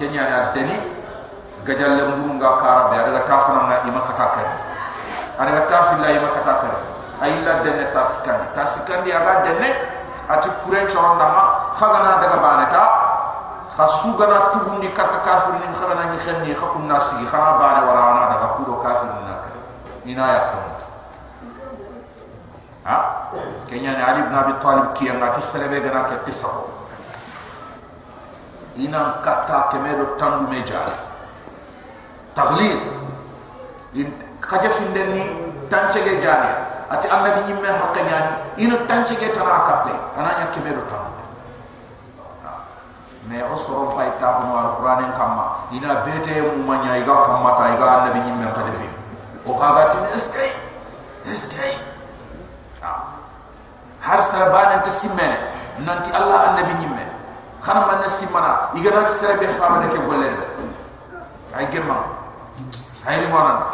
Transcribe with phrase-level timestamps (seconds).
[0.00, 0.80] kenya ya deni
[1.68, 4.48] gajalle mbunga kara be ada tafana na ima katakar
[5.36, 6.74] ada tafila ima katakar
[7.20, 8.56] ayilla denne taskan.
[8.56, 9.68] Taskan dia aga denne
[10.24, 11.44] ati kuren choronda ma
[11.76, 12.82] khagana daga baneta
[13.76, 18.80] khasugana tubundi kat kafir ni khagana ni khenni khakun nasi khana bane warana daga kudo
[18.80, 19.60] kafir na kare
[20.08, 20.58] ina ya ko
[22.88, 22.96] ha?
[23.68, 26.79] Kenya ni ali ibn abi talib kiyanga tisalebe gana ke tisako
[28.76, 30.94] ina kata kemedo tandu mejala
[32.34, 32.78] taglid
[33.94, 34.06] in
[34.40, 35.30] kaja findeni
[35.70, 36.50] tanchege jani.
[36.90, 38.32] Ati annabi nyimme hakka nyani.
[38.56, 41.10] Ina tanchege tana akaple ananya kemedo tandu
[43.28, 45.70] me osoro pay ta hono alquran kamma.
[45.70, 48.88] Ina bete mu manya iga kamma ta iga annabi nyimme kaja fi
[49.46, 50.50] o haga tin eskay
[51.32, 51.74] eskay
[54.00, 55.36] har sarabana tasimmene
[55.84, 57.04] nanti allah annabi nyimme
[57.62, 60.46] khana man simana igana sere be fama de ke golle de
[61.54, 61.96] ay gemma.
[63.06, 63.66] Ay ni wona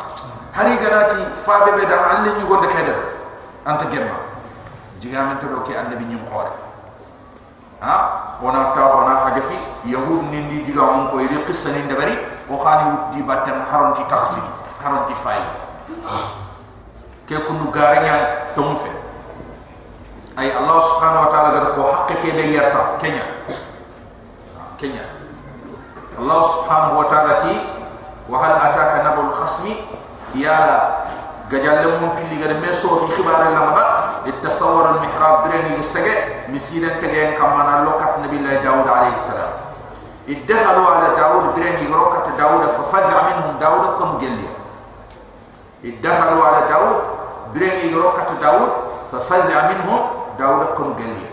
[0.52, 2.94] hari ganati faabe be dam alle ni gonde kede
[3.64, 4.16] anta gemma.
[5.00, 6.50] Jiga men to do ke annabi nyim xore
[7.80, 12.16] ha wona ta wona hajafi yahud ni ndi diga mon ko yidi qissa ni ndabari
[12.50, 14.40] o khani wuddi batten haronti taxsi
[14.82, 15.40] haronti fay
[17.28, 18.88] ke kundu gare nyaa to mu fe
[20.40, 23.24] ay allah subhanahu wa ta'ala gar ko hakke ke be yarta kenya
[24.78, 25.04] kenya.
[26.16, 27.54] Allah subhanahu wa ta'ala ti
[28.28, 29.76] wa hal ataka nabul khasmi?
[30.36, 30.56] Ya
[31.48, 33.84] la mun pili gar meso bi khibar al nabba
[34.28, 39.52] ittasawwar al mihrab birani gisage misira tagen kamana lokat nabillahi daud alayhi salam.
[40.26, 44.48] Iddahalu ala daud birani rokat daud fa faza minhum daud kum gelli
[45.86, 46.98] iddahalu ala daud
[47.54, 48.70] birani rokat daud
[49.14, 50.02] fa faza minhum
[50.34, 51.30] daud kum gelli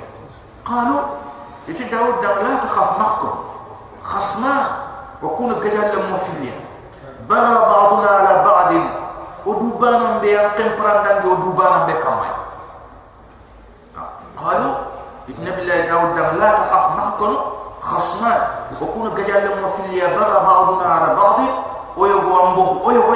[0.61, 1.22] qalu
[1.67, 3.33] يتي داود دا لا تخاف نحكم.
[4.03, 4.65] خصمان
[5.23, 6.65] وكون قجال لموفلين
[7.29, 8.71] بغى بعضنا على بعض.
[9.45, 12.31] ودوبانا بيان قمبران دانجي ودوبانا بكامي
[14.43, 14.73] قالوا
[15.29, 17.37] النبي الله داود دا لا تخاف نحكم.
[17.81, 18.41] خصمان
[18.81, 21.39] وكون قجال لموفلين بغى بعضنا على بعض.
[21.97, 23.15] ويغو امبو ويغو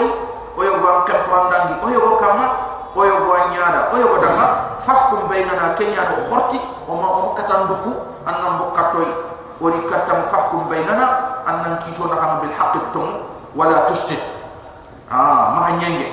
[0.57, 2.47] ويغو قمبران دانجي ويغو كاما
[2.95, 4.47] ويغو انيادا ويغو داما.
[4.88, 7.91] فاحكم بيننا كنيا وخرتي وما أمكتن بكو.
[8.27, 9.07] annan bukatoy
[9.63, 13.07] wani katam fahkum bainana annan kito na kama bil haqib tum
[13.55, 14.19] wala tushtid
[15.07, 16.07] ah ha, maha nyenge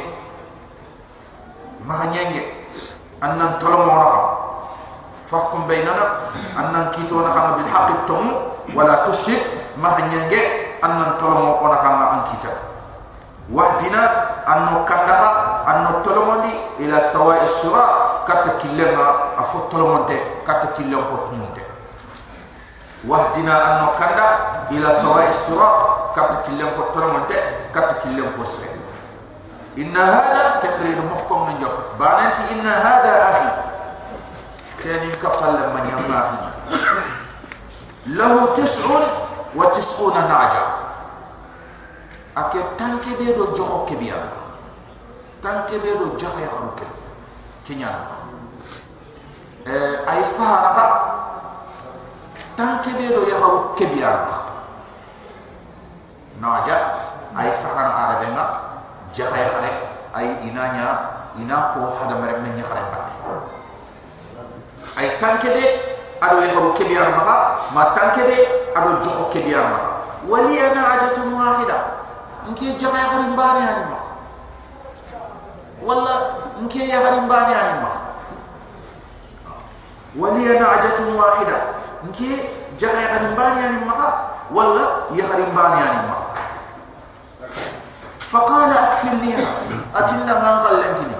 [1.85, 2.41] maha nyenge
[3.21, 4.23] annan talamu raha
[5.27, 8.23] fahkum bainana annan kito na kama bil haqib tum
[8.73, 9.43] wala tushtid
[9.77, 10.41] maha nyenge
[10.79, 12.75] annan talamu ona kama an kita.
[13.53, 14.01] Wahdina
[14.49, 16.49] anno kandaha anno tolomondi
[16.81, 17.85] ila sawa isura
[18.27, 20.17] katakilema afu tolomonte
[20.47, 21.61] katakilema potumonte
[26.47, 27.37] killam ko toromante
[27.73, 28.69] kat killam ko sre
[29.77, 33.51] inna hada kabrin muhkum min job bananti inna hada akhi
[34.81, 36.39] kani kafal man yamma akhi
[38.17, 39.05] lahu tis'un
[39.55, 40.85] wa tis'una naja.
[42.35, 44.19] Ake tanke be do jogo kebiya
[45.41, 46.83] tanke be do jogo ya ruke
[47.63, 47.91] kenya
[49.63, 50.87] eh ay sahara tanke
[53.73, 54.11] kebiya
[56.45, 56.77] naja
[57.39, 58.45] ay sahara arabe na
[59.17, 59.71] jahay hare
[60.15, 60.87] ay inanya
[61.39, 63.07] ina ko hada mere men hare bat.
[64.95, 65.65] Ay tanke de
[66.23, 67.25] ado ya haru kebiya ma
[67.75, 68.39] ma tanke de
[68.77, 69.79] ado joko kebiya ma
[70.29, 71.79] wali ana ajatun wahida
[72.51, 73.99] nke jahay hare mbani ani ma
[75.83, 76.15] wala
[76.63, 77.93] nke ya hare mbani ani ma
[80.19, 81.57] wali ana ajatun wahida
[82.09, 82.29] nke
[82.77, 84.09] jaga ya harim bani yani maka
[84.51, 86.27] wala ya harim bani yani maka
[88.19, 89.47] faqala akfirniha
[89.95, 91.17] atinna man qallan kini.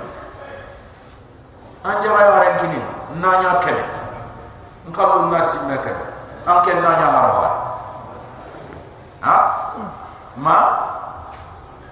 [1.85, 2.81] An jaga ya harim kini.
[3.23, 3.85] Nanya kene.
[4.91, 6.05] Nkalu nati mekene
[6.45, 7.49] anke nanya harba
[9.25, 9.37] ha?
[10.37, 10.57] Ma?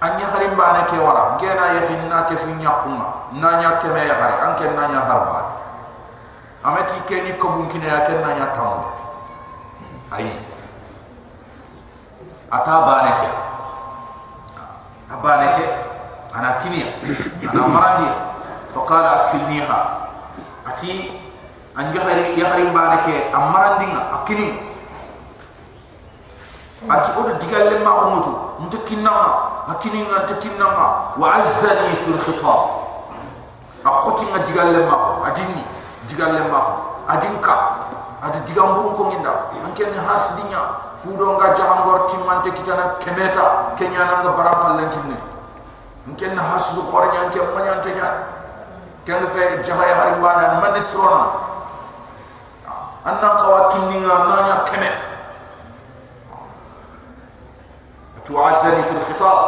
[0.03, 1.39] Anya harim bani ke wara.
[1.41, 5.63] Gena ya hinna ke finya kuma nanya kene ya harim anke nanya harba
[6.63, 8.87] amati keni ko bunkine ya kenna nya tambe
[10.13, 10.33] ayi
[12.53, 13.29] ata bane ke
[15.09, 15.65] abane ke
[16.33, 16.87] ana kiniya
[17.49, 18.09] ana marandi
[18.73, 19.79] fa qala akfilniha
[20.69, 21.17] ati
[21.73, 24.53] an jahari yahari bane ke amarandinga akini
[26.89, 29.11] ati odo digalle ma umutu mutakinna
[29.67, 30.67] akini nga takinna
[31.17, 32.61] wa azzani fil khitab
[33.81, 35.63] akhoti nga digalle ma adini
[36.05, 36.59] digalle ma
[37.07, 37.72] adinka
[38.23, 40.61] adi digam bu ko nginda anke ne has dinya
[41.03, 45.17] kudo nga jahangor timante kitana kemeta kenya nga baram kallen kinni
[46.07, 48.15] nken na hasdu khor nyan ke manyan te nyan
[49.03, 50.63] ken fe jahay harim bana
[53.03, 55.13] anna qawa kinni nga kemet
[58.23, 59.39] tu'azzani fil khitab.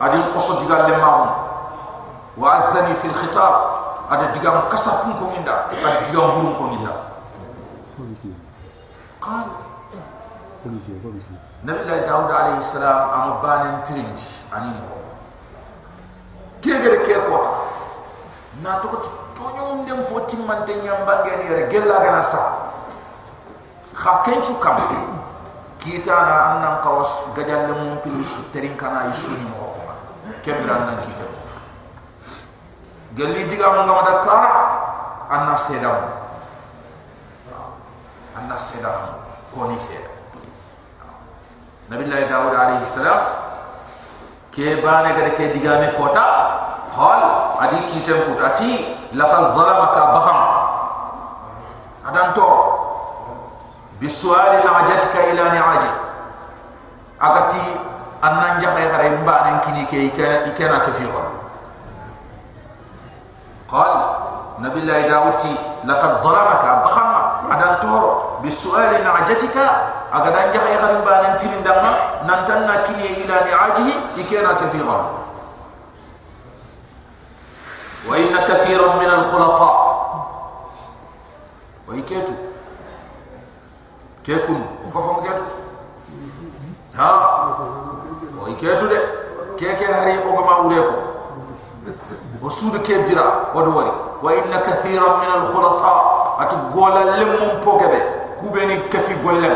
[0.00, 0.18] Adi
[0.64, 1.12] digal lemma
[2.36, 3.54] wa azzani fil khitab.
[4.12, 6.92] Ada digam kasar pun ko minda ada digam burung ko minda
[7.96, 9.11] qal Nabi Allah Daud alaihi salam am banen
[13.86, 14.18] trind
[14.50, 14.98] ani mo
[16.62, 17.38] ke gere ke ko
[18.62, 18.96] na to ko
[19.34, 22.42] to nyum dem ko timman te nyam bangen yere gella gana sa
[23.94, 24.78] kha kenchu kam
[25.82, 29.82] kita na annan kawas gajal le mum pilis terin kana isuni mo ko
[30.42, 31.26] kembra nan kita.
[33.18, 34.50] Gelli diga mo ngama da kara
[35.26, 36.21] anna sedam
[38.42, 39.22] anna sedam
[39.54, 40.10] ko ni sedam
[41.86, 43.20] Nabi Allah Dawud alaihi salam
[44.50, 46.26] ke bane gade ke digame kota
[46.90, 47.22] qal
[47.62, 50.40] adi kitem putati laqad zalamaka baham
[52.10, 52.50] adan to
[54.02, 55.92] bisuali najatika ila ni'aji.
[57.22, 57.62] Agati
[58.18, 61.24] annan jahay hare mbane kini ke ikana ikana kafira
[63.70, 63.92] qal
[64.58, 65.38] nabi Allah Dawud
[65.86, 67.94] laqad zalamaka baham adan to
[68.42, 69.66] bisuali najatika
[70.12, 73.94] aga dan jaha ya garin banan tirin dama nan tan na kini ila ni ajihi
[74.20, 74.98] ikena kathira
[78.08, 79.70] wa inna kathiran min al khulaqa
[81.82, 82.32] wa iketu.
[84.22, 84.62] Kekun.
[84.94, 85.44] Ko fon ketu.
[86.94, 87.10] Ha?
[88.38, 88.98] Wa iketu de.
[89.58, 90.96] Keke hari o ma ure ko
[92.42, 93.92] o sudu ke bira o do wari
[94.22, 95.94] wa inna kathiran min al khulaqa
[96.42, 97.98] atu gola lemon pogebe
[98.40, 99.54] kubeni kafi golem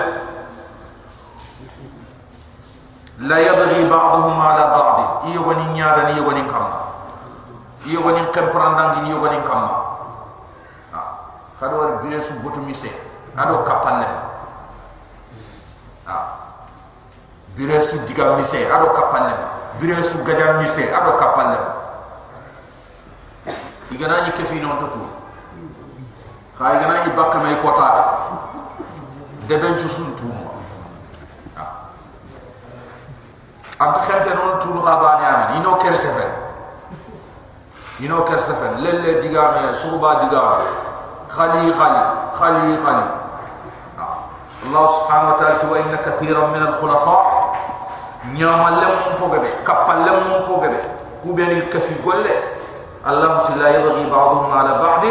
[3.26, 4.98] la yabghi ba'dhum ala ba'd
[5.32, 6.68] iyo woni nyaara ni woni kam
[7.88, 9.62] iyo woni kam prandan ngi iyo woni kam
[10.92, 11.00] ha.
[11.60, 12.92] Kado war biresu botu mise.
[13.36, 14.12] Ado kapalem
[16.04, 16.16] ha.
[17.56, 18.60] Biresu diga mise.
[18.68, 19.36] Ado kapalem
[19.80, 20.84] biresu gaja mise.
[20.92, 21.62] Ado kapalem
[23.90, 25.00] igana ni kafi non totu
[26.58, 27.88] kay gana ni bakka mai kota
[29.48, 30.24] de ben ci sun tu
[33.78, 36.32] am ta xente non tu lu abani amen ino ker sefen
[38.00, 40.64] ino ker sefen lelle digame suba digame
[41.28, 42.02] khali khali
[42.38, 43.06] khali khali
[44.66, 47.22] الله سبحانه وتعالى وإن كثيرا من الخلطاء
[48.34, 50.82] نيام لم فوغبه كبا لم فوغبه
[51.22, 52.26] كوبين الكفي قول
[53.06, 55.02] الله لا يبغي بعضهم على بعض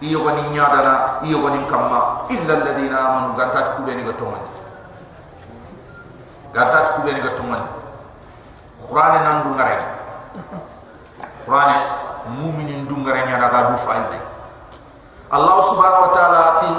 [0.00, 0.94] Allah la yabghi ba'dhum ala ba'd iyo gani nyadana
[1.28, 4.60] iyo gani kamma illa alladhina amanu gantat ku ben ga tomani
[6.50, 7.62] gatat ku beni gatto man
[8.82, 9.78] qur'an nan du ngare
[11.46, 11.70] qur'an
[12.42, 14.18] mu'minin du ngare nya daga du fayde
[15.30, 16.72] allah subhanahu wa ta'ala ti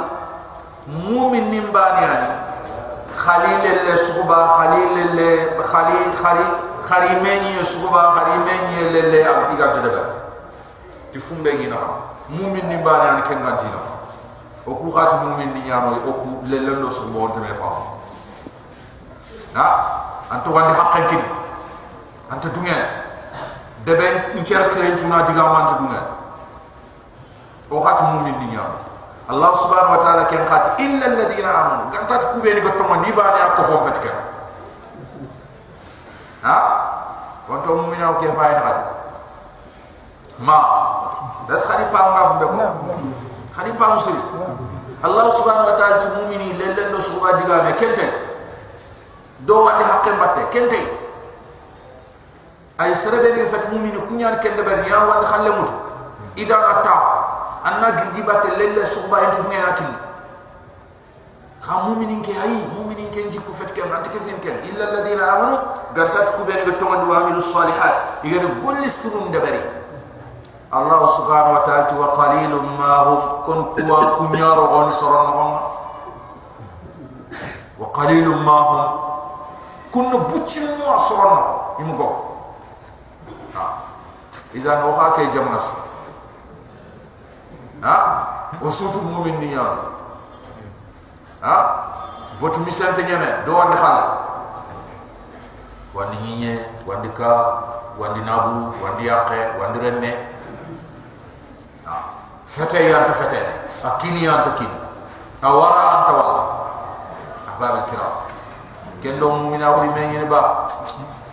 [0.91, 2.31] mu'min nim bani ani
[3.15, 5.31] khalil le suba khalil le
[5.63, 6.45] khalil khari
[6.83, 10.03] khari meni suba khari meni le le am iga daga
[11.15, 11.79] ti fumbe gina
[12.31, 13.79] mu'min nim bani ani ken gantina
[14.65, 17.51] o ku khati mu'min ni nyano o ku le le no suba on te me
[17.53, 17.69] fa.
[19.55, 19.67] Ha
[20.31, 21.23] anto wandi haqqan kin
[22.31, 22.81] anta dungen
[23.83, 26.05] deben ncer seren tuna diga man dungen
[27.69, 28.71] o hat mu'min ni nyam
[29.27, 31.83] allah subhanahu wa ta'ala ken khat illa alladhina amanu.
[31.91, 34.11] Gantat ku be ni gotto man diba ni akko fo patka
[36.41, 36.57] ha
[37.45, 38.71] wanto mu'mina ke fay na
[40.41, 40.57] ma
[41.51, 42.63] das khani be ko
[43.51, 43.72] khani
[45.01, 48.05] allah subhanahu wa ta'ala tu mu'mini lellen do suba diga me kente
[49.50, 50.77] do wadi hakke batte kente
[52.77, 55.74] ay serebe ni fat mu'min ku ñaan kende ber ya wadi xalle mutu
[56.38, 56.96] ida ata
[57.65, 59.89] anna gidi batte lelle suba en tu ngena kin
[61.65, 64.86] ha mu'minin ke ay mu'minin ke nji ku fet ken ante ke fin ken illa
[64.86, 65.58] alladhina amanu
[65.98, 69.80] gantat ku be ni to mandu amilus salihat igene golli sirun de bari
[70.71, 70.87] On
[74.91, 75.51] soron
[77.81, 78.85] wa qalilum ma hum
[79.91, 81.43] kunno bucci mo soronna
[81.81, 82.07] imu go
[83.57, 83.83] ha.
[84.53, 85.73] Idan o ha ke jamna su
[87.83, 87.95] ha?
[88.61, 89.65] O sutu mu'min ni ya.
[91.41, 91.55] Ha?
[92.39, 94.03] Botu misante nyame do wandi xala
[95.93, 96.53] wandi ñiñe
[96.87, 97.31] wandi ka
[97.99, 100.30] wandi nabu wandi yaqe wandi renne ha
[102.51, 103.43] فتي أنت فتي
[103.86, 104.70] أكيني أنت كين
[105.43, 106.46] أورا أنت والله
[107.50, 108.15] أحباب الكرام
[109.03, 110.67] كن دو مؤمن ابو يمين با.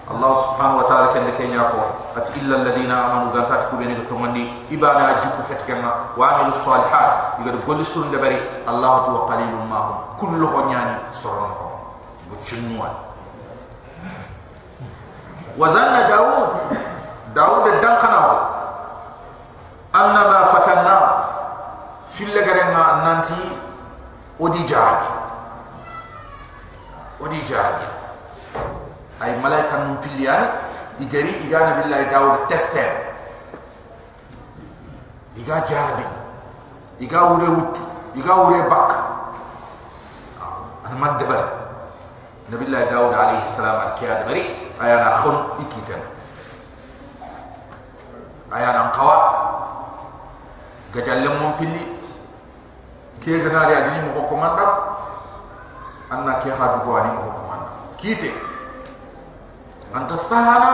[0.09, 1.79] الله سبحانه وتعالى كن لك ياكو
[2.17, 7.13] ات إلا الذين آمنوا ذات كوبين تمني يبان اجك فتكنا وعملوا الصالحات.
[7.45, 9.97] يقول كل سن دبري الله تو قليل ما هم.
[10.17, 11.51] كل هنياني سرون
[12.31, 12.89] بوتشنوا
[15.59, 16.51] وزن داوود
[30.19, 30.47] piliyani
[30.99, 32.91] igari igana billahi daud tester
[35.39, 36.03] iga jabi
[36.99, 37.75] iga wure wut.
[38.19, 38.91] Iga wure bak.
[40.83, 41.47] An man debar.
[42.51, 44.43] Nabillahi daud alayhi salam al kiyad bari
[44.83, 46.03] ayana khun ikitan.
[48.51, 49.17] Ayana qawa
[50.91, 51.85] gajalle mum pilli
[53.23, 54.67] ke ganari adini mo ko manda
[56.11, 57.69] anna ke hadu ko ani mo ko manda
[58.01, 58.48] kite
[59.99, 60.71] anta sahana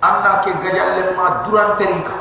[0.00, 2.16] anna ke gajalle ma duran terinka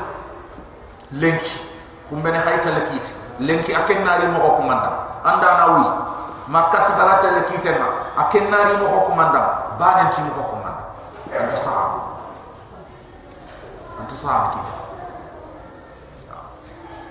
[1.16, 1.64] lenki
[2.12, 4.92] kumbene hayta lekit lenki aken nari mo ko manda
[5.24, 5.86] anda na wi
[6.52, 7.88] makkat galata lekite ma
[8.28, 10.92] aken nari mo ko manda banen ci mo ko manda
[11.32, 12.00] anta sahana
[14.04, 14.74] anta sahana kita.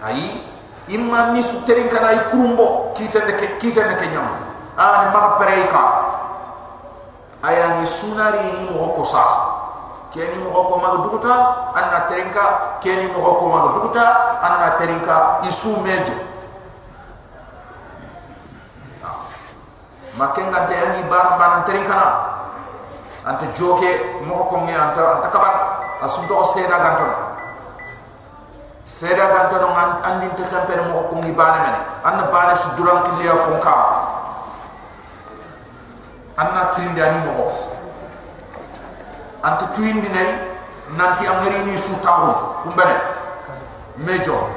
[0.03, 0.43] Ayi
[0.91, 2.91] imma ni su terin kana ay kurumbo.
[2.99, 4.27] Kiten de kiten de kenyam
[4.75, 6.02] ani ma preika
[7.43, 9.33] aya ni sunari ni mo ko sas
[10.15, 11.35] keni mo ko ma dukuta
[11.75, 14.05] anna terinka keni mo ko ma dukuta
[14.41, 16.15] anna terinka isu mejo.
[20.13, 22.09] Makenga te ani ban ban terinka na.
[23.25, 25.55] Ante joke mo ko ngi anta anta kaban.
[26.03, 27.33] Asunto seda ganton
[28.83, 29.73] seda gan to non
[30.03, 33.75] andin te kamper mo ko ngi bana men an bana su duran ki liya fonka
[36.37, 37.51] anna tindi ani mo
[39.43, 40.29] ant tuindi nay
[40.97, 42.95] nanti amari ni su tawu kumbene?
[43.99, 44.49] Mejo.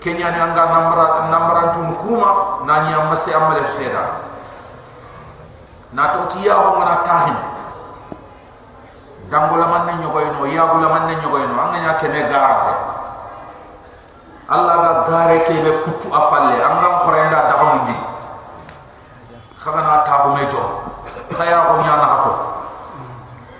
[0.00, 4.30] Kenya ni anga nambara nambara tu kuma na nya masse amale seda.
[5.92, 7.44] Na to tiya ho mana tahini
[9.30, 12.74] dambo la man nyogo ino yabu la man nyogo ino anga nya kene garade
[14.50, 17.94] Allah ga gare ke be kutu afalle anga khorenda da hamundi
[19.60, 20.62] khaga na tabu mejo
[21.36, 22.32] khaya ko nya na hato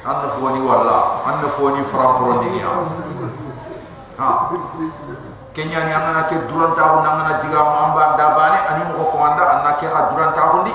[0.01, 2.73] anna foni walla anna foni fram pro dinia
[4.17, 4.49] ha.
[5.51, 9.13] Kenya ni anga na ke duran tabu nanga na diga mamba da bane ani mo
[9.13, 10.73] ko manda anna ke ha duran tabu ndi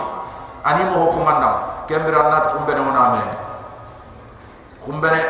[0.62, 1.50] ani mo ko manda
[1.90, 3.30] kembira na tumbe no na men
[4.86, 5.22] kumbere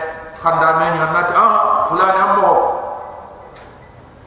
[0.44, 2.50] khanda men hannati ah fulani ammo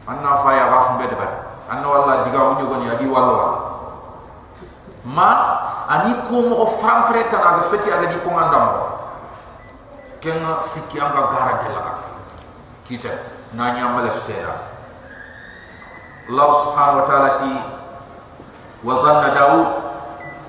[0.09, 1.33] anna fa ya bafum be debat
[1.69, 3.69] anna walla diga mu nyogoni adi walla.
[5.09, 5.58] Ma
[5.88, 8.64] ani ko mo ko frampre tan aga feti aga di ko ngandam
[10.21, 11.83] ken sikki am gara dela
[12.85, 13.12] kita
[13.57, 14.54] nanya nya malef sera
[16.28, 17.50] allah subhanahu wa taala ti
[18.85, 19.88] wa zanna daud.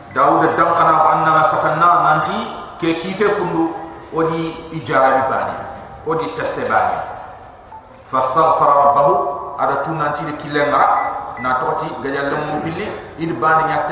[0.09, 2.33] Daud dam kana wa anna fatanna nanti
[2.81, 3.69] ke kite kundu
[4.09, 5.55] odi ijarabi bani
[6.09, 6.97] odi tasebani
[8.09, 9.13] fastaghfara rabbahu
[9.61, 10.81] ada tu nanti de kilenga
[11.45, 12.89] na toti gajal lemu pili
[13.21, 13.85] id bani nya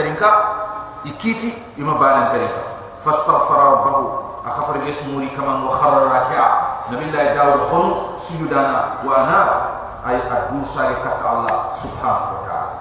[1.06, 2.62] ikiti ima bani terinka
[3.04, 4.04] fastaghfara rabbahu
[4.48, 6.50] akhafar yasmuri kama wa kharra raki'a.
[6.88, 7.86] Nabillahi daud khum
[8.16, 9.42] sujudana wa ana.
[10.08, 12.76] Ay adu sari kat allah subhanahu wa ta'ala.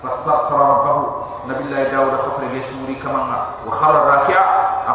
[0.00, 1.02] Fastaghfara rabbahu
[1.44, 4.44] nabillahi daud akhafar yasmuri kama wa kharra raki'a.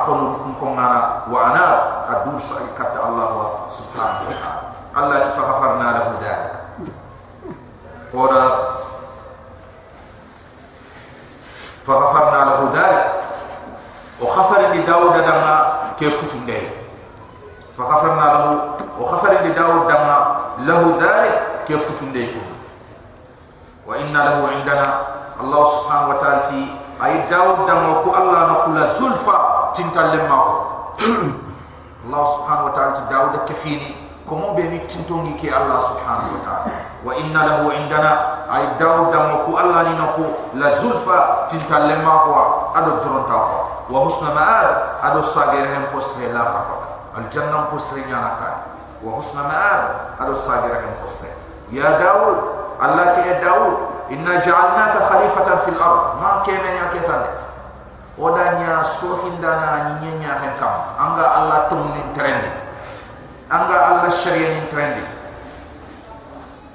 [0.02, 1.66] Akon ko ngana wa ana.
[2.06, 4.66] Adur sa kat Allah subhanahu wa ta'ala.
[4.96, 6.56] Allah ta faghfarna lahu dalik
[8.16, 8.44] ora
[11.86, 13.06] faghfarna lahu dalik
[14.20, 15.56] wa khafar li daud dama
[16.02, 16.66] ke futu ndey
[17.78, 18.52] faghfarna lahu
[18.98, 20.18] wa khafar li daud dama
[20.66, 22.42] lahu dalik ke futu ndey ko
[23.86, 26.42] wa inna lahu indana Allah subhanahu wa ta'ala
[27.06, 27.68] ay daud
[34.26, 36.74] komo be ni tintongi ke Allah subhanahu wa ta'ala.
[37.06, 40.26] Wa inna lahu indana ay Daud dam ko Allah ni nako
[40.58, 42.32] la zulfa tintal lemma ko
[42.74, 43.58] ado dronta ko
[43.94, 44.70] wa husna ma'ad
[45.06, 46.76] ado sagere hem posre la ko
[47.14, 48.50] al janna posre nyana ka
[49.06, 49.82] wa husna ma'ad
[50.18, 51.30] ado sagere hem posre.
[51.70, 52.40] Ya Daud
[52.82, 56.18] Allah ti Daud inna ja'alnaka khalifatan fil ard.
[56.18, 57.46] Ma kena ya ketande
[58.16, 62.48] odanya sohindana nyenya hen kam anga allah tumni trendi
[63.51, 65.05] anga allah sharia ni trendi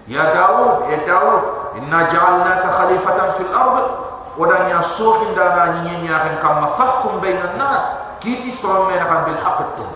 [0.07, 1.43] ya daud ya daud
[1.77, 4.05] inna ja'alnaka khalifatan fil ard
[4.37, 7.81] ودان يا سوخ دانا ني ني اخن كما فحكم بين الناس
[8.21, 9.91] كيتي سرم من خم بالحق التوم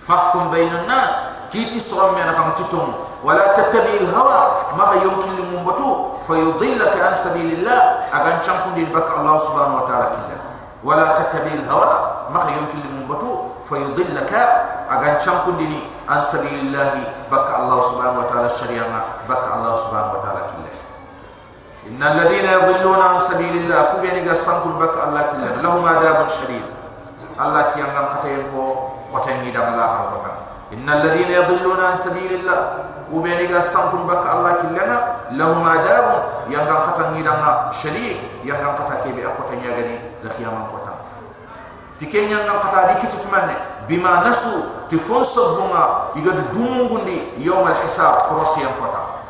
[0.00, 1.10] فحكم بين الناس
[1.52, 2.94] كيتي سرم من خم تتوم
[3.24, 4.40] ولا تتبع الهوى
[4.78, 7.46] ما يمكن لمبتو فيضلك عن سبيل
[14.91, 16.99] agan campun dini an sabilillah
[17.31, 18.83] baka Allah subhanahu wa ta'ala syariah
[19.23, 20.71] baka Allah subhanahu wa ta'ala Killa.
[21.87, 26.65] inna alladhina yadhilluna an sabilillah ku gani ga sangkul baka Allah killah lahum adabun syadid.
[27.39, 28.63] Allah ti angam kata yang ko
[29.15, 30.31] khotan ni dam la kan kota
[30.75, 32.59] inna alladhina yadhilluna an sabilillah
[33.07, 34.97] ku gani ga sangkul baka Allah Killa.
[35.39, 37.39] lahum adabun lah yang ga kata ni dam
[37.71, 38.19] syadid.
[38.43, 40.91] Yang ga kata ke bi akota ni gani la kiamat kota
[42.01, 43.13] dikenya ngam kata dikit
[43.87, 49.23] bima nasu ti fonso bunga igad dumungundi yawmal hisab krosi kota.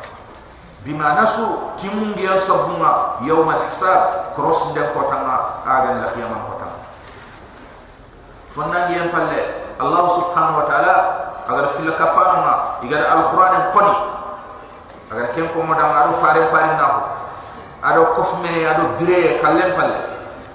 [0.84, 6.40] bima nasu ti mungi yasa bunga yawmal hisab krosi dan kota nga agan lah yaman
[6.50, 6.68] kota.
[8.52, 9.40] Fondangi yang palle
[9.80, 10.94] Allah subhanahu wa ta'ala
[11.48, 12.54] agar fila kapana nga
[12.84, 13.96] igad al-Quran yang koni.
[15.12, 17.00] Agar kempo madang aru farin parin nahu.
[17.82, 20.00] Ado kufmene ado bire kalem palle.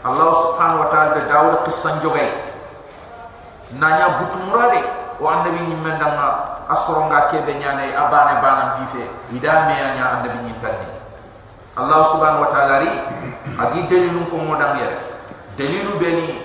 [0.06, 2.57] Allah subhanahu wa ta'ala da daud kisan jogayi
[3.76, 4.80] nanya butu murade
[5.20, 9.04] o annabi ni mendanga asronga ke be nyane abane bana bife
[9.36, 10.54] idame ya nya annabi ni.
[10.64, 10.88] Tanni
[11.76, 12.92] allah subhanahu wa ta'ala ri
[13.60, 14.90] agi delilu ko modam ya.
[15.58, 16.42] Delilu beni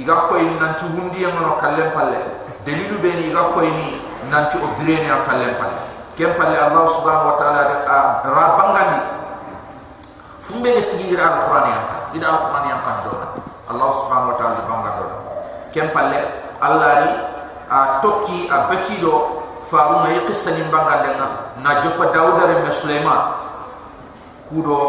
[0.00, 2.18] iga koy nan tu hundi ya mono kallem palle.
[2.66, 5.80] Delilu beni iga koy ni nan tu obirene ya kallem palle.
[6.18, 9.00] Kem palle allah subhanahu wa ta'ala ri a rabangani
[10.38, 11.80] fumbe ni sigira alquran ya
[12.14, 13.12] ida alquran ya kan do
[13.68, 15.06] allah subhanahu wa ta'ala bangado
[15.74, 17.12] kem palle allah ri
[17.70, 21.04] a tokki a betido faru na yqissa ni banga
[21.62, 23.20] na jopa dauda re sulaiman.
[24.48, 24.80] Kudo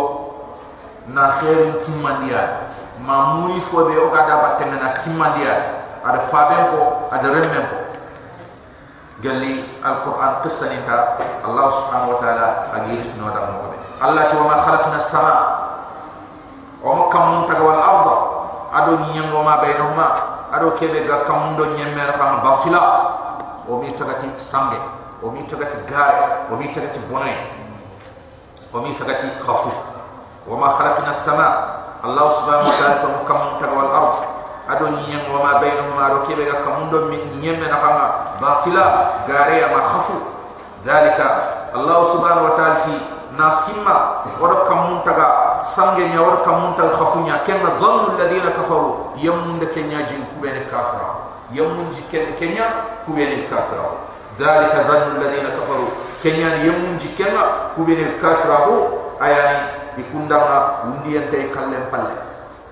[1.11, 2.71] na khairin timmandiya
[3.03, 7.63] ma muri fo be o ga da batte na timandia ada faben ko ada remmen
[7.67, 7.77] ko.
[9.19, 12.47] Galli alquran qissani ta allah subhanahu wa taala
[12.79, 15.35] agir no da mo be allah ti wa ma khalaqna as-sama.
[16.79, 18.15] Wa ma kam ta wal arda.
[18.69, 20.07] Ado ni nyam ma bainahuma
[20.59, 22.83] ado kebe ga kamundo nyemmer kan batila
[23.63, 24.75] o oh, mi tagati sange.
[25.23, 26.51] Oh, o mi tagati gare.
[26.51, 27.31] Oh, o mi tagati bonay
[28.75, 29.71] o mi tagati khafu.
[30.43, 31.47] Wa ma khalaqna sama
[32.03, 34.19] allah subhanahu wa ta'ala tum kam tagal ard
[34.67, 37.07] ado nyem wa ma bainahuma ado kebe ga kamundo
[37.39, 37.95] nyemmer kan
[38.43, 38.83] batila
[39.31, 40.19] gare ma khafu.
[40.83, 42.95] Dalika allah subhanahu wa ta'ala ti
[43.39, 44.27] nasima.
[44.35, 47.43] Wa kamun tagal sange nya wor kam mun tal khafu nya
[47.79, 49.15] dhannu alladhina kafaru.
[49.17, 52.65] Yamun de ken nya ji ku ben kafara yamun ji ken de ken nya
[54.37, 55.87] dhalika dhannu alladhina kafaru.
[56.21, 58.75] Ken nya yamun ji ken na ku ho
[59.19, 59.59] ayani
[59.95, 60.57] bi kunda ma
[60.89, 62.15] undi en kallem palle.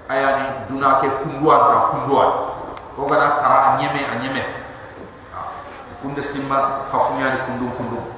[0.09, 2.23] Ayani duna ke kundwa ta kundwa
[2.97, 4.41] o gana kara anyeme anyeme.
[5.35, 5.41] Ha.
[6.01, 8.16] Kunda simma khafunya ni kundum kundum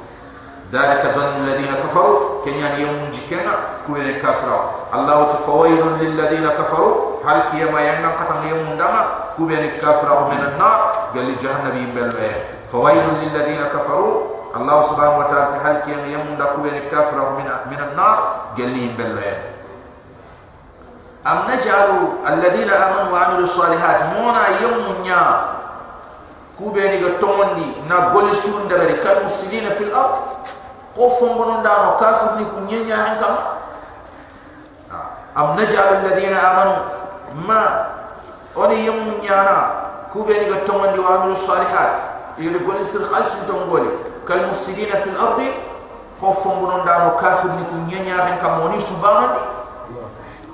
[0.73, 3.53] dalika dhannu alladhina kafaru kenya yawm jikena
[3.87, 4.59] kuwene kafira
[4.93, 9.01] allah tafawailun lil ladina kafaru hal kiyama yangan katang yawm ndama
[9.37, 10.81] kuwene kafira min an-nar
[11.15, 12.29] gal jahannami belwe
[12.73, 17.49] fawailun lil ladina kafaru الله سبحانه وتعالى هل كي يم دا كو بين كافر من
[17.71, 18.17] من النار
[18.55, 19.39] قال لي بلوين
[21.27, 21.89] ام نجعل
[22.29, 25.25] الذين امنوا وعملوا الصالحات مونا يم نيا
[26.59, 27.83] كو بين تومندي
[30.89, 32.97] نا غول سون دبري كان مسلمين في الارض خوفهم بنون دانو كافر ني كو نيا
[32.97, 33.35] هنكم
[35.39, 36.77] ام نجعل الذين امنوا
[37.49, 37.87] ما
[38.57, 39.59] اوني يم نيانا
[40.13, 41.93] كو بين تومندي وعملوا الصالحات
[42.39, 43.91] يلي غول سر خالص تونغولي
[44.29, 45.41] كالمفسدين في الأرض
[46.21, 49.35] خوفهم بنون دارو كافر نكون ينيا كم موني سبحانه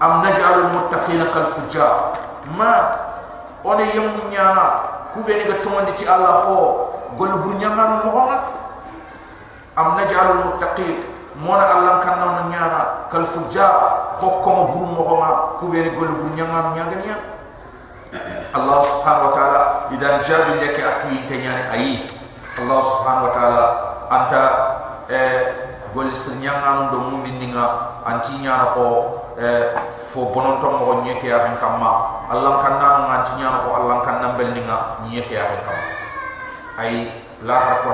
[0.03, 2.13] أم نجعل المتقين كالفجار
[2.59, 2.97] ما
[3.67, 4.81] أني يوم نيانا
[5.15, 5.45] كوبيني
[9.76, 10.96] am najalu muttaqin
[11.36, 13.72] mona allah kan non nyaara kal fujjar
[14.20, 17.16] hokko mo burum mo ma ku be gol bur nyaanu nyaaganiya
[18.56, 19.62] allah subhanahu wa taala
[19.92, 21.94] idan jabu ndeke atu tenyani ayi.
[22.56, 23.64] Allah subhanahu wa taala
[24.08, 24.44] anta
[25.12, 25.20] e
[25.92, 28.86] gol sir nyaanu do mu bindinga anti nyaara ko
[29.36, 32.24] e fo bonon mo nyeke ya hen kamma.
[32.32, 35.86] Allah kan non anti nyaara ko allah kan nambel ninga nyeke ya hen kamma.
[36.80, 37.12] Ayi
[37.44, 37.92] la har ko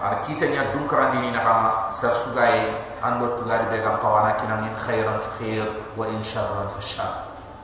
[0.00, 1.54] ar kita nya dunkara dini na ha
[1.92, 2.72] sa sugai
[3.04, 7.12] ando tugari be gam pawana kina khairan fi khair wa in sharran fi shar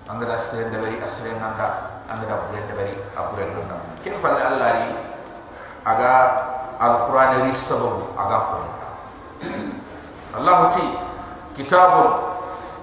[0.09, 4.41] angada sren de bari asren nanda angada bure de bari abure de nanda ken palle
[4.41, 4.89] allah ri
[5.85, 6.13] aga
[6.79, 8.57] al qur'an ri sabab aga ko
[10.37, 10.85] allah ti
[11.57, 12.37] kitabun.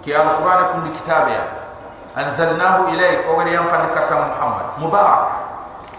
[0.04, 1.38] Ki al qur'an kun di kitabe
[2.12, 4.68] anzalnahu ilayka wa yanqad katam muhammad.
[4.82, 5.22] Mubarak.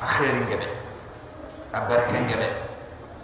[0.05, 0.69] Akhirin gabe
[1.73, 2.63] abarkan gabe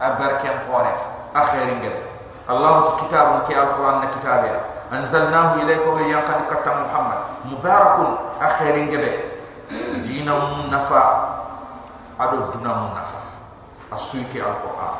[0.01, 0.97] أبركين قوارك
[1.35, 2.03] أخير جبه
[2.49, 4.51] الله كتاب كي القرآن كتابه
[4.93, 7.97] أنزلناه إليك وغير ينقل كتاب محمد مبارك
[8.41, 9.13] أخير جبه
[10.05, 11.05] دين منفع
[12.19, 13.21] أدو دنا منفع
[13.93, 14.95] أسويك القرآن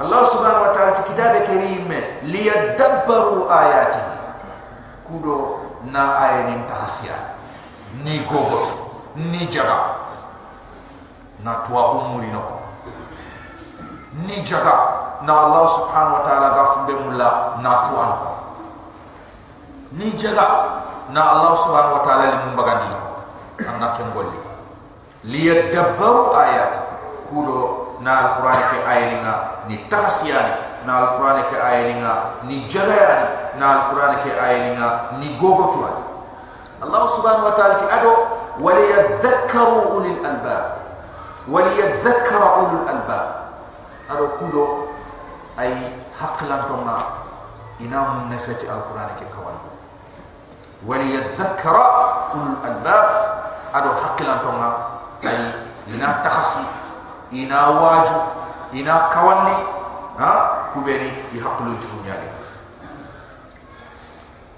[0.00, 1.88] الله سبحانه وتعالى كتاب كريم
[2.22, 4.04] ليدبروا آياته
[5.08, 5.56] كودو
[5.92, 7.16] نا آيين تحسيا
[8.04, 8.64] ني غوغو
[9.16, 9.96] ني جغا
[11.44, 11.52] نا
[14.27, 14.75] ni jaga.
[15.21, 17.29] Na Allah subhanahu wa ta'ala ga fumbe mulla
[17.61, 18.17] na tuwana
[19.93, 20.47] ni jaga.
[21.13, 22.89] Na Allah subhanahu wa ta'ala li mumbaga ni
[23.61, 24.37] anga kengoli
[25.29, 26.73] li yadabbaru ayat.
[27.31, 29.33] Kudo na alquran ke ayelinga
[29.69, 32.13] ni tahsiyani na alquran ke ayelinga
[32.49, 33.17] ni jaga ya
[33.61, 35.69] na alquran ke ayelinga ni gogo
[36.81, 38.11] Allah subhanahu wa ta'ala ki ado
[38.57, 40.81] wali yadzakkaru ulil albab
[41.45, 43.25] wali yadzakkaru albab
[44.09, 44.93] ado kudo
[45.57, 45.73] ay
[46.17, 46.97] haqlan tonga
[47.79, 49.57] ina mun nafati alquran ke kawan
[50.87, 51.83] waliyadhakkara
[52.33, 53.07] ulul albab
[53.73, 54.69] ado haqlan tonga
[55.25, 55.37] ay
[55.91, 56.81] ina tahsiyani
[57.31, 58.17] ina waju
[58.73, 59.55] ina kawani
[60.17, 60.31] ha
[60.73, 62.29] kubeni yahqulu junyali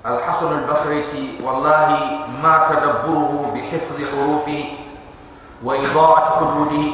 [0.04, 1.88] الحسن البصري والله
[2.44, 4.64] ما تدبره بحفظ حروفه
[5.64, 6.86] وإضاءة حدوده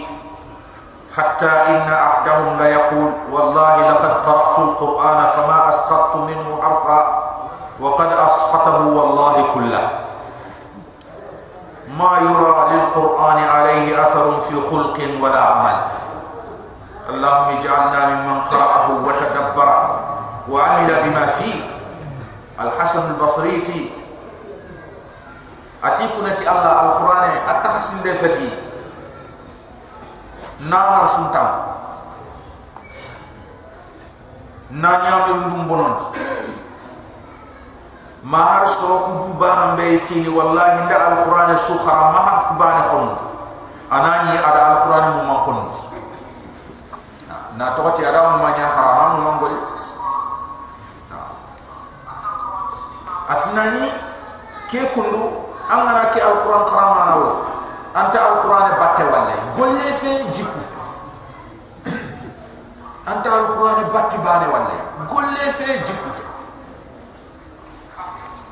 [1.18, 7.00] حتى إن أحدهم لا يقول والله لقد قرأت القرآن فما أسقطت منه حرفا
[7.80, 9.88] وقد أسقطه والله كله
[11.98, 15.76] ما يرى للقرآن عليه أثر في خلق ولا عمل
[17.08, 19.68] اللهم اجعلنا ممن قرأه وتدبر
[20.50, 21.54] وعمل بما فيه
[22.60, 23.90] الحسن البصري تي
[25.84, 27.96] أتيكنا تي الله القرآن التحسن
[30.67, 31.47] nawar suntam
[34.75, 35.95] na ñaami ndum bonon
[38.27, 42.53] mahar so ko bu baa mbey ci ni wallahi nda alquran su khara ma ku
[42.59, 42.83] baa ne
[43.89, 45.59] anani ada alquran mu ma kon
[47.57, 49.55] na to ko ti ada mu ma nya haram mu ngol
[53.31, 53.87] atinani
[54.67, 55.23] ke kundu
[55.71, 57.48] angana ke alquran khara ma na
[57.93, 60.61] anta alquran batte wallahi golle fe jiku
[63.09, 66.11] anta alquran batte bane wallahi golle fe jiku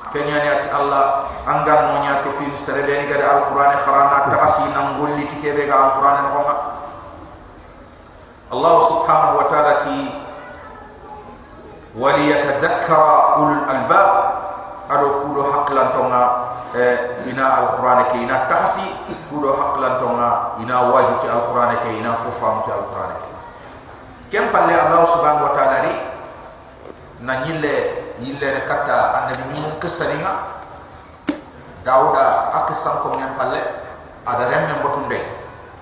[0.09, 4.25] kenya ni ati Allah angam mo nya ke fi sere be ni gada alquran kharana
[4.31, 6.55] ta asina ngolli ti kebe ga alquran ko ma
[8.47, 9.97] Allah subhanahu wa ta'ala ti
[11.99, 14.09] wali yatadhakkara ulul albab
[15.87, 16.23] ado kudo haqlan tonga
[17.31, 18.85] ina alquran ke ina tahsi
[19.29, 23.27] kudo haqlan tonga ina wajibi alquran ke ina fufa mu alquran ke.
[24.27, 25.93] Kem palle Allah subhanahu wa ta'ala ri
[27.23, 27.75] na nyille
[28.19, 30.61] yille ne kata annabi mun kesalinga
[31.87, 33.61] dauda akisan ko ngem palle
[34.27, 35.23] ada remme botunde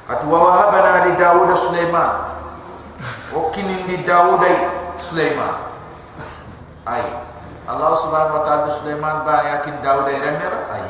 [0.06, 2.38] atu wa wahabana li daud sulaiman.
[3.34, 4.46] O kinin di daud
[5.02, 5.74] sulaiman.
[6.86, 7.02] Ay
[7.66, 10.88] allah subhanahu wa taala sulaiman ba yakin daud remme ay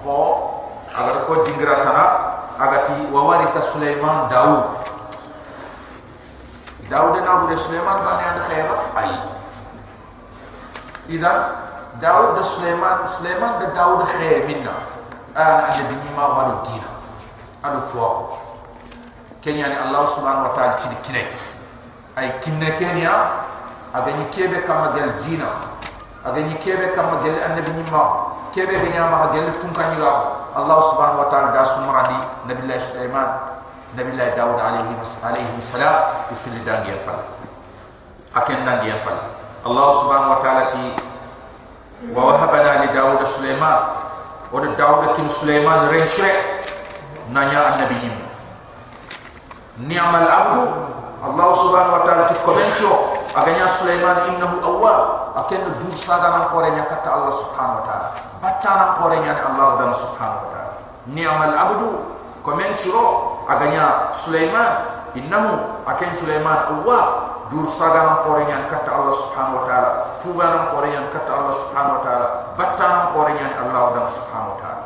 [0.00, 0.18] ko
[0.96, 2.06] agar ko dingra tana
[2.56, 4.86] agati wa warisa sulaiman daud.
[6.86, 9.14] Daud na bude Sulaiman bani ada khaira ai.
[11.10, 11.38] Izan
[11.98, 14.74] Daud de Sulaiman Sulaiman de Daud khair minna.
[15.34, 16.90] Ana ada bini ma wala dina.
[17.66, 18.06] Ado to
[19.42, 21.26] kenya ni Allah subhanahu wa ta'ala ti kine
[22.18, 23.45] ai kinne kenya
[23.96, 25.48] aga ni kebe kam gel dina
[26.20, 28.36] aga ni kebe kam gel annabi ni ma.
[28.56, 29.92] Kebe be nyama gel tun kan
[30.56, 32.16] Allah subhanahu wa ta'ala da sumrani
[32.48, 33.28] nabiy Sulaiman
[33.92, 37.20] Nabi Allah Daud alaihi alaihi salam fi lidan dia pal.
[38.32, 39.18] Akan dan pal.
[39.64, 40.84] Allah subhanahu wa taala ti
[42.16, 43.80] wa wahabana li Daud Sulaiman.
[44.48, 46.28] Wa Daud kin Sulaiman renche
[47.32, 48.16] nanya annabi nim
[49.84, 50.64] ni'mal abdu
[51.20, 55.00] Allah subhanahu wa taala ti komencho aganya Sulaiman innahu awwab.
[55.36, 58.08] Akan dur saga nan kore nya kata Allah subhanahu wa taala.
[58.40, 60.74] Batana kore nya Allah dan subhanahu wa taala.
[61.12, 61.90] Ni'mal abdu
[62.40, 62.96] komencho
[63.44, 67.02] aganya Sulaiman innahu akan Sulaiman Allah
[67.50, 69.90] dur sagana korenya kata Allah subhanahu wa taala.
[70.18, 72.28] Tubana korenya kata Allah subhanahu wa taala.
[72.58, 74.84] Batana korenya Allah dan subhanahu wa taala.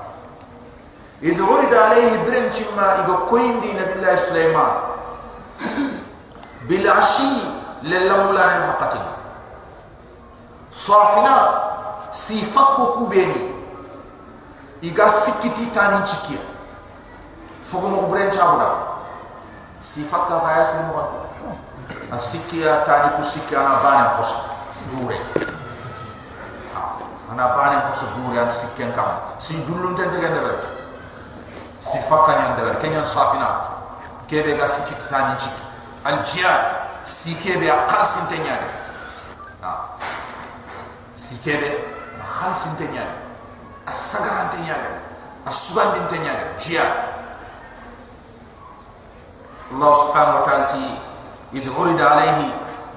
[1.21, 4.73] Idh urida alayhi brin chimma igo koyindi nabillahi Sulaiman.
[6.69, 9.01] Bil ashi lilamulani haqatin
[10.71, 11.35] safina
[12.12, 13.55] si fakko kubeni
[14.83, 16.38] iga sikiti tani chikia
[17.64, 18.66] fogo mo bren chabuda
[19.81, 21.05] si fakka haya sin mo
[22.12, 24.37] asikia tani ku sikia na bana koso
[24.90, 25.16] dure
[27.33, 29.07] ana bana koso dure an sikken kam
[29.38, 30.40] si dulun tente gande
[31.79, 33.62] si fakka nyande ber kenyan safina
[34.29, 35.62] kebe ga sikiti tani chiki
[36.05, 36.19] al
[37.05, 38.69] si kebe aqal sin tenyare
[41.17, 41.69] si kebe
[42.21, 43.31] aqal sin tenyare
[43.91, 45.03] asagaran tenyaga
[45.47, 46.93] asugan din tenyaga jihad.
[49.71, 50.83] Allah subhanahu wa ta'ala ti
[51.55, 52.51] idh urida alayhi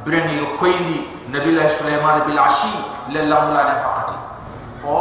[0.05, 2.73] birani yukoyni nabillahi sulaiman bil ashi
[3.13, 4.17] lalla mulana faqati
[4.85, 4.97] o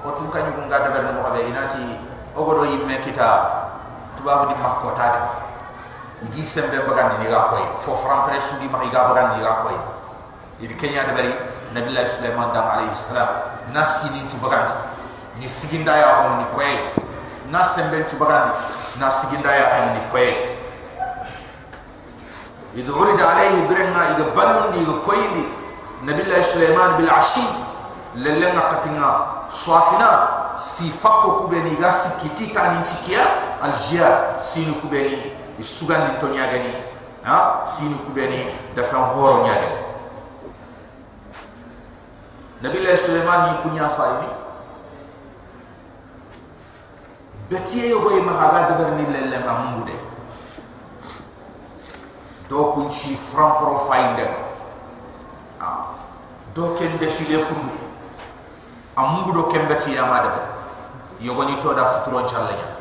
[0.00, 1.84] o tun kanyu ngada ber mo xale inati
[2.36, 3.60] o godo yimme kita.
[4.16, 5.20] Tubabu di makko tade
[6.28, 9.76] igi sembe bagandi ni ga koy fo fram presu di mahiga bagandi ga koy
[10.60, 11.32] idi kenya de bari
[11.72, 13.28] nabillahi sulaiman dam alayhi salam.
[13.72, 14.74] Nasini ti bagandi
[15.38, 16.70] ni siginda ya ko ni kwe
[17.50, 18.52] na sembe chu bagandi
[18.98, 20.26] na siginda ya ko ni kwe
[22.76, 25.44] idu urida alayhi birna iga ballu ni iga koyli
[26.02, 27.46] nabi allah sulaiman bil ashi
[28.14, 29.10] lellenga katinga
[29.48, 30.08] swafina
[30.58, 33.22] si fakko kubeni ga sikiti tani chikia
[33.62, 36.72] aljia sinu kubeni isugandi to nyagani
[37.22, 37.62] ha?
[37.68, 39.76] Sinu kubeni da fa horo nyagani
[42.62, 44.28] nabi allah sulaiman ni kunya faini
[47.50, 49.92] betiye yo boy ma haga de berni lelle ma mbude
[52.48, 54.26] do kun chi franc profile de
[55.60, 55.92] ah
[56.54, 57.70] do ken defile kundu
[58.96, 60.30] am mbudo ken beti ya ma de
[61.20, 62.76] yo goni to da futuro challenya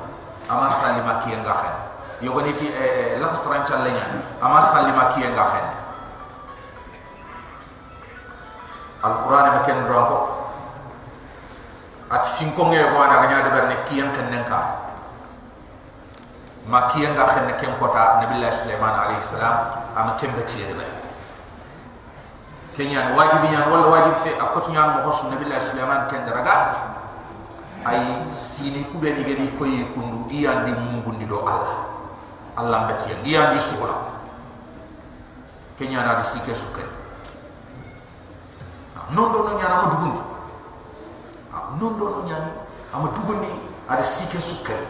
[0.49, 1.88] ama salima ki nga
[2.19, 4.03] khen yo goni ti eh, eh, la sran challenya
[4.43, 5.67] ama salima ki nga khen
[9.03, 10.03] alquran ma ken ro
[12.11, 14.59] at fin ko ngey bo na ganya de berne kiyan kan nan ka.
[16.67, 19.55] Ma kiyan ga xenne ken kota nabi allah sulaiman alayhi salam
[19.95, 20.85] am ken beti de be
[22.75, 26.55] kenyan wajibi nyan wala wajib fe akot nyan mo hosu nabi allah sulaiman ken raga
[27.87, 31.98] ay sini ku be ni gedi ko yi kundu iya di mungundi do allah
[32.58, 34.14] allah beti iya di sura
[35.78, 36.84] kenyan adi sike sukke
[39.10, 40.22] non do no nyana mo dugundu
[41.78, 42.50] non do no nyani
[42.94, 43.50] ama dugoni
[43.90, 44.86] ada sike sukkari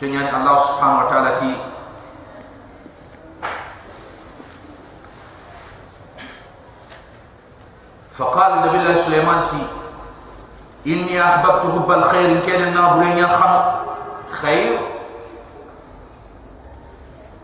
[0.00, 1.50] ke nyani allah subhanahu wa ta'ala ti
[8.20, 9.62] فقال النبي الله سليمان تي
[10.92, 13.54] إني أحببت حب الخير إن كان النابرين يخم
[14.30, 14.83] خير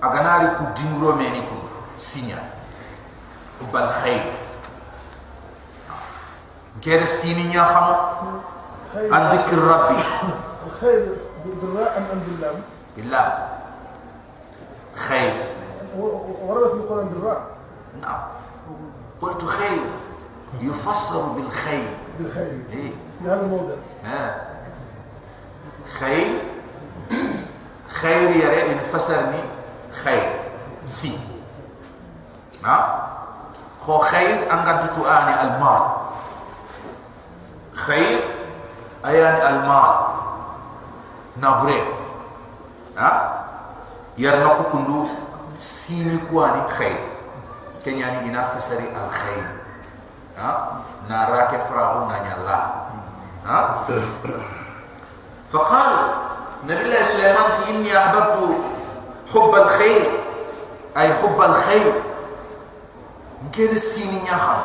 [0.03, 1.57] أغناري ku dingro meni ku
[1.97, 2.37] sinya
[3.71, 4.25] bal khair
[6.81, 7.87] kere sini nya xam
[9.13, 9.97] an dhikr rabbi
[11.41, 12.55] بالراء أم باللام
[12.97, 13.49] باللام
[14.95, 15.33] خير.
[15.97, 17.41] ورد في القرآن بالراء
[18.01, 18.19] نعم.
[19.21, 19.81] قلت خير.
[20.61, 21.93] يفسر بالخير.
[22.19, 22.59] بالخير.
[22.71, 22.91] إيه.
[23.19, 23.73] في هذا الموضع.
[24.05, 24.41] ها.
[25.99, 26.41] خير.
[27.89, 29.43] خير يا رأي فسرني.
[29.91, 30.39] خير.
[30.85, 31.19] سي
[32.65, 33.07] ها؟
[33.85, 35.81] خو خير أنك تتواني المال.
[37.73, 38.19] خير
[39.05, 39.93] أيان المال.
[41.37, 41.83] نبري
[42.97, 43.43] ها؟
[44.17, 45.07] يرنكو كندو
[45.57, 46.99] سيني كواني خير
[47.85, 49.47] كن يعني إنا فسري الخير
[50.37, 50.71] ها؟
[51.09, 52.61] ناراك فراغو نانيا الله
[53.47, 53.83] ها؟
[55.53, 56.13] فقال
[56.63, 58.37] نبي الله سليمان إني أحببت
[59.34, 60.02] حب الخير
[60.96, 61.92] أي حب الخير
[63.46, 64.58] ngir sini nyaxam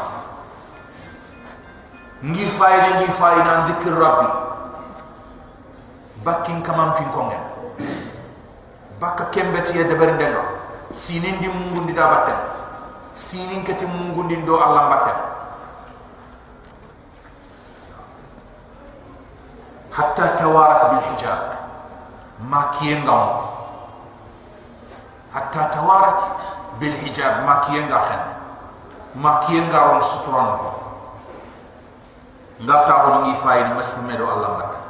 [2.23, 4.27] ngi fayda ngi fayda dhikr rabbi
[6.25, 7.43] bakin kamam kin kongen
[8.97, 10.41] bakka kembeti ya debar ndenga
[10.93, 12.39] sinin di mungundi da batten
[13.13, 15.17] sinin kati mungundi do allah batten
[19.91, 21.39] hatta tawarat bil hijab
[22.49, 23.17] ma kiyenga
[25.36, 26.20] hatta tawarat
[26.80, 27.44] bil hijab.
[27.44, 28.22] Ma kiyenga khan
[29.20, 30.70] ma kiyenga ron suturan ko
[32.64, 34.82] ngata ko ngi fay ni masme do allah batten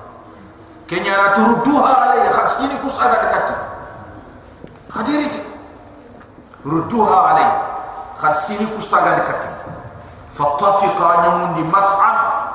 [0.86, 3.50] kenya na turduha alay khasini kusada dekat
[4.94, 5.42] hadiriti
[6.62, 7.50] rudduha alay
[8.22, 9.50] khasini kusada dekat
[10.30, 12.46] fatafiqa nyamundi mas'an.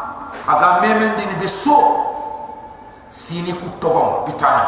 [0.41, 2.01] Aga memen dini beso
[3.13, 4.65] sini ku togom bitani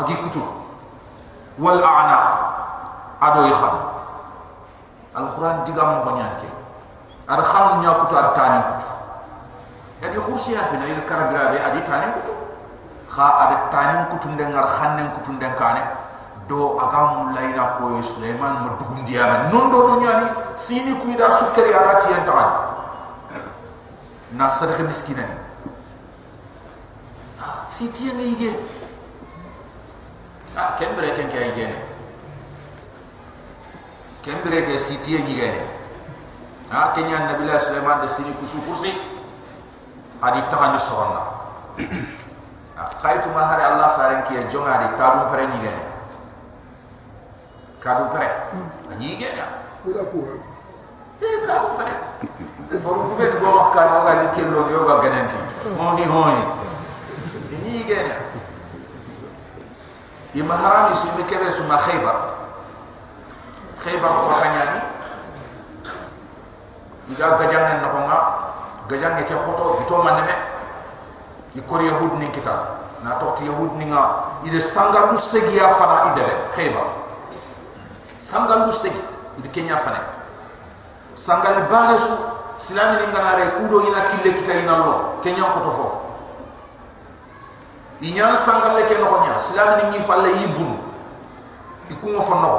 [0.00, 0.40] agi kutu
[1.58, 2.26] wal a'naq.
[3.18, 3.76] Ado yakham
[5.18, 6.46] al quran digam ko nyanke
[7.26, 8.86] ada khamu nya kutu ad tani kutu.
[9.98, 12.30] Ya di khursi ya fina ila karabira be adi tani kutu.
[13.10, 15.82] Kha ada tani kutu den ngar khannen kutu den kane
[16.46, 21.26] do agam layna ko sulaiman ma dugundi ya non do no nyani fini ku da
[21.34, 21.98] sukari ada.
[21.98, 22.50] Ti en tan
[24.38, 25.34] na sadaka miskinani
[27.66, 28.14] si ti
[30.58, 31.78] ah kembere ken kay gene
[34.26, 35.62] kembere ke si ti ngi gene
[36.74, 38.92] ah kenya nabi sulaiman de sini kusu kursi.
[40.18, 41.22] Adi tahan di soronna
[43.02, 45.82] khaytu ma hari allah faren ki jonga di kadum pare ni gene
[47.78, 48.26] kadum pare
[48.98, 49.46] ni gene
[49.86, 50.18] ila ko
[51.22, 51.94] e kadum pare
[52.82, 55.38] foru be go wax kan o ga kello yo ga ganenti
[55.78, 56.06] mo ni
[60.38, 62.16] hoy ni gene di maharami su mi kebe su ma khaybar
[63.82, 64.80] khaybar ko khanyani
[67.10, 68.18] iga gajangen no nga
[68.88, 70.34] gajange ke khoto bito maneme
[71.54, 72.76] i kor yahud ni kita.
[73.02, 73.86] Na to yahud ni
[74.44, 76.82] ide sangalu segi ya fana ide khayba
[78.20, 79.00] sangalu segi
[79.38, 80.02] ide kenya fana.
[81.14, 82.14] Sangal banasu
[82.56, 85.18] silami ni ngana re kudo ina kille kita ina lo.
[85.22, 86.07] Kenya ko to fofu
[88.00, 90.78] inya sangal ke no nya silami ni falle yibun
[91.90, 92.52] ikungo fonno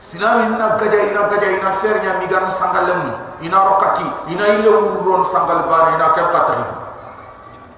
[0.00, 4.60] silami ina gaja ina gaja ina fer nya mi gan sangal lemni ina rokati ina
[4.60, 6.66] ile urun sangal bar ina ke kata ni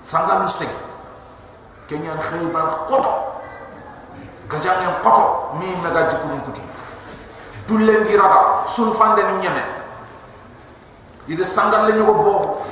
[0.03, 0.71] sangal usek
[1.87, 3.13] kenya khaybar qoto
[4.51, 6.63] gaja ni qoto mi mega jikurun kuti.
[7.69, 9.63] Dulle ngiraga sulfande ni nyame
[11.29, 12.67] ide sangal le bo.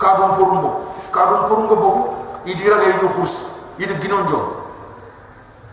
[0.00, 0.70] Kadon porumbo.
[1.12, 3.44] Kadon porumbo bobu idira ga yu khurs
[3.78, 4.44] ide ginon jom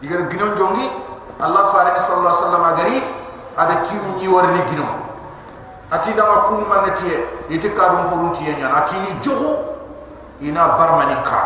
[0.02, 0.90] igara ginon jongi
[1.40, 2.98] Allah faare sallallahu alaihi wasallam agari
[3.58, 4.86] ada tiu ni warni gino
[5.92, 9.78] ati dama kunu manne tie ite ka dum porun tie nya ati ni jogo
[10.42, 11.42] ina barmani ka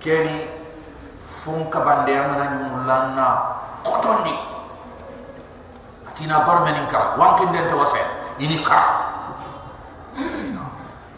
[0.00, 0.46] keni
[1.24, 2.68] fun ka bande amana ni.
[3.84, 4.34] Kotondi
[6.08, 8.00] ati na barmani ka wankin den tawase
[8.38, 8.97] ini ka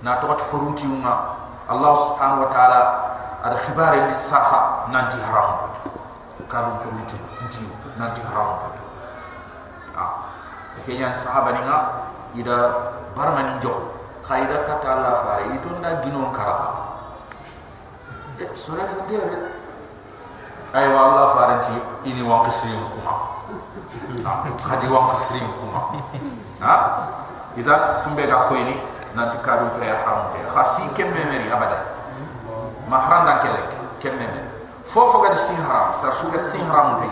[0.02, 1.36] na to wat forun tiunga
[1.70, 2.80] Allah subhanahu wa ta'ala
[3.40, 5.70] ada khibar ni sasa nanti haram
[6.50, 7.02] kalu perlu
[7.40, 7.62] nanti
[7.94, 8.58] nanti haram
[9.94, 10.10] ah.
[10.88, 11.78] Kenya sahaba ni nga
[12.32, 12.56] ida
[13.12, 13.92] barma ni jo
[14.24, 16.88] khaida kata Allah fare itu na ginon kara.
[18.40, 19.36] E sura futia be
[20.72, 21.76] ay wa Allah fare ti
[22.08, 23.14] ini wa qisri kuma
[24.24, 25.80] ah khadi wa qisri kuma
[26.64, 26.80] ah.
[27.58, 28.74] Izan fumbe ga ko ini
[29.14, 31.82] nanti kalu pre haram te khasi kemme meri abada
[32.86, 33.66] mahram dan kelek
[33.98, 34.46] kemme men
[34.86, 37.06] fofo gadi sin haram sar su gadi sin haram te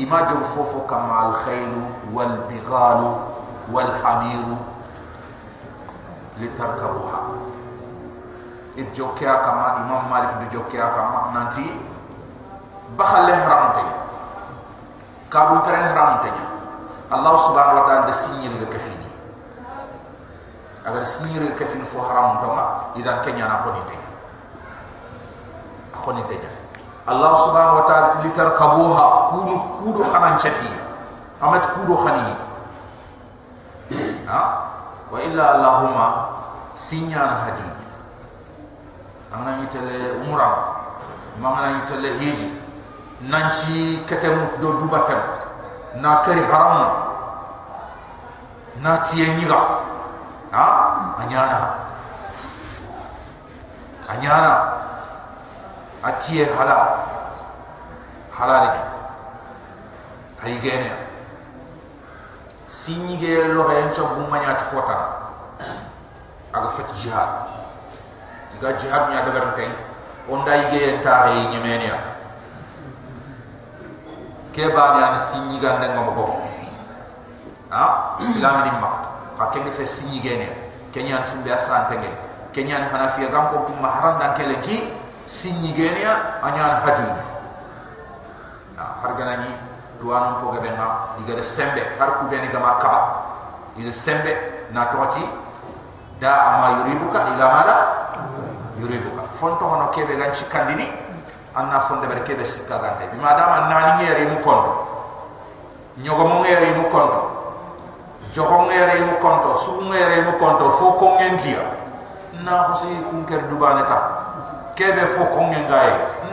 [0.00, 1.72] ima jor fofo kama al khayl
[2.12, 3.00] wal bighal
[3.68, 4.56] wal hamir
[6.40, 7.20] litarkabuha
[8.74, 11.62] it jokya kama imam malik du jokya kama nanti
[12.98, 13.84] bakhal haram te
[15.30, 16.30] kadu pre haram te
[17.14, 19.13] allah subhanahu wa ta'ala signil ga kafini
[20.84, 23.96] agar signil ga kafini fo haram doma izan kenya na khoni te
[25.96, 26.50] khoni tenya
[27.08, 30.68] allah subhanahu wa ta'ala tilitar kabuha kunu kudu khanan chati
[31.40, 32.36] amat kudu khani
[34.28, 34.40] ha
[35.08, 36.06] wa illa allahumma
[36.76, 37.68] sinyan hadi
[39.32, 40.48] amana yitele umra
[41.40, 42.48] mangana yitele hiji
[43.24, 45.20] nanchi ketemu do dubatam
[45.96, 46.92] na kari haram
[48.84, 49.56] na tiye niga
[50.54, 50.66] ha
[51.18, 51.58] anyana
[54.06, 54.52] anyana
[56.02, 56.78] atiye hala
[58.30, 58.78] halale
[60.42, 60.92] hay gene
[62.70, 64.98] sinni ge lo ga en chobu manya to fota
[66.54, 67.30] aga fat jihad.
[68.54, 69.70] Iga jihad nya daga tay
[70.30, 71.98] on dai ge en ta hay nyemenia
[74.54, 76.26] ke ba nya sinni ga ndanga mo ko
[77.74, 80.48] ha islam ni ma ka ke fe sinni gene
[80.92, 82.16] kenya fumbe asante ngene
[82.52, 84.86] kenya hanafiya gam ko kum maharan dan kele ki
[85.26, 87.34] sinni genia anyan hadi
[88.76, 93.00] har ganani duwan ko gabe ma diga de sembe har ku beni gama kaba.
[93.78, 94.32] Ina sembe
[94.72, 95.22] na toti
[96.20, 97.74] da ama yuribuka ila mala.
[98.78, 100.90] Yuribuka fonto hono kebe gan cikandini
[101.54, 104.72] anna fonde ber kebe sikka gande bi madama nani ngere mu kondo.
[105.96, 107.43] Nyogo mo ngere mu kondo
[108.34, 111.62] joxon nga yare mu konto su nga mu konto fo ko ngeen dia
[112.42, 113.98] na ko si kun ker dubane ta.
[114.74, 115.70] Kebe fo ko ngeen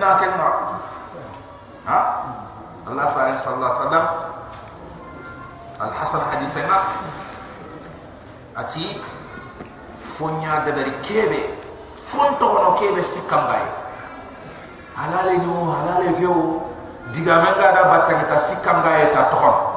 [0.02, 0.50] na ke nga
[1.86, 2.00] ha?
[2.90, 4.06] Allah faris sallallahu sallam
[5.78, 6.78] al hasan hadith sama
[8.58, 8.98] ati
[10.02, 11.62] fo nya de bari kebe.
[12.02, 13.46] Fon to no kebe sikam
[14.98, 16.66] halale ni halale fiou
[17.14, 19.71] digamanga da batanga ta sikam ta tokhon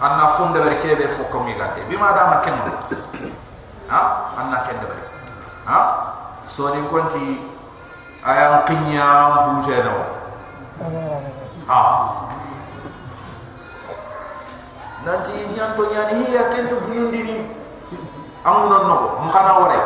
[0.00, 2.64] anna fonde ber kebe fo ko mi gande bima da ma kenno
[3.88, 4.32] ha?
[4.36, 5.00] Anna kende ber
[5.68, 5.78] ha?
[6.46, 7.40] So ni konti
[8.24, 9.06] ayam kinya
[9.46, 9.96] buje no.
[11.68, 11.80] Ha?
[15.04, 17.36] Nanti nyanto nyani hiya kento buyundi ni.
[18.44, 18.96] Amunon no
[19.28, 19.80] mkana wore.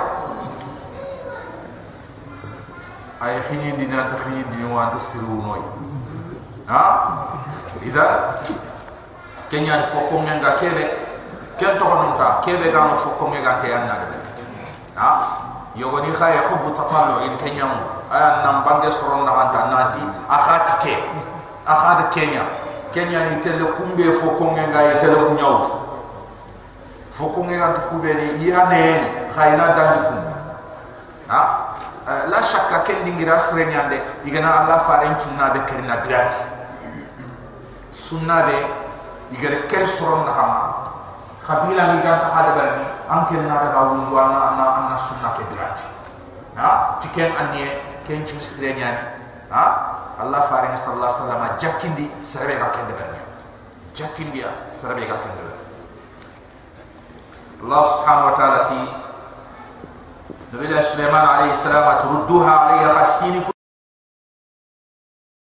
[3.21, 5.63] Ay fini di na ta fini di wa ta siru noy
[6.67, 6.83] ha?
[7.83, 8.05] Iza
[9.55, 10.83] kenya fo ko men ga kebe
[11.55, 14.19] ken to honon ta kebe ga no fo ko men ga te anna de
[14.99, 15.11] ha?
[15.79, 17.71] Yogo ni khaya hubbu tatallu in kenya
[18.11, 20.95] aya ay nam bande soron na anta nati akhat ke
[21.67, 22.43] akhat kenya.
[22.95, 25.67] Kenya ni tele kumbe fo ko men ye tele ku nyawt
[27.15, 30.19] fo ko men ga ku be ni ya ne khayna dandi kum
[31.31, 31.43] ha
[32.27, 36.31] la shakka ken dingira srenyande igana allah faren chunna be kerina grat
[37.91, 38.59] sunna be
[39.35, 40.59] igere ker soron na kama
[41.43, 42.71] kabila mi gan ta hada bal
[43.11, 45.77] anke na da gawu wa na na na sunna ke birat
[46.57, 46.97] ha?
[47.03, 49.19] Tiken anye ken ci sirenya
[49.51, 49.65] ha?
[50.15, 53.21] Allah fari sallallahu alaihi wasallam jakindi serbe ga ken de berni
[53.93, 55.43] jakindi ya serbe ga ken de
[57.65, 58.77] allah subhanahu wa ta'ala ti
[60.53, 63.54] nabi sulaiman alaihi salam turduha alayya khasini